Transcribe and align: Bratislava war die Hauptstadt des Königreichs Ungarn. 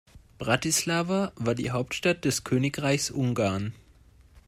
Bratislava 0.39 1.31
war 1.35 1.53
die 1.53 1.69
Hauptstadt 1.69 2.25
des 2.25 2.43
Königreichs 2.43 3.11
Ungarn. 3.11 3.75